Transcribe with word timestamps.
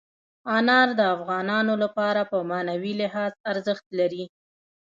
انار 0.57 0.87
د 0.99 1.01
افغانانو 1.15 1.73
لپاره 1.83 2.21
په 2.31 2.37
معنوي 2.49 2.93
لحاظ 3.01 3.31
ارزښت 3.51 3.85
لري. 3.99 4.25